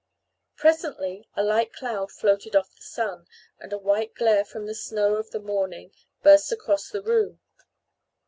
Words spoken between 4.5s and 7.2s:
the snow of the morning burst across the